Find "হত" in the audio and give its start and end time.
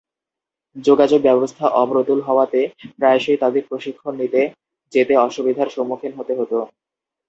6.35-6.51